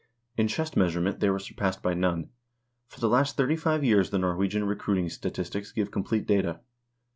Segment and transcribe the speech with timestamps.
[0.35, 2.29] In chest measurement they were sur passed by none.1
[2.87, 6.61] For the last thirty five years the Norwegian re cruiting statistics give complete data.